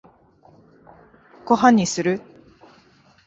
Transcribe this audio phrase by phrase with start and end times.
[1.45, 2.23] ご飯にする？